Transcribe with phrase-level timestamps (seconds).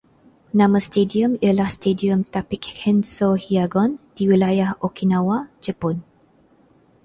[0.59, 5.95] Nama stadium ialah Stadium Tapic Kenso Hiyagon, di Wilayah Okinawa, Jepun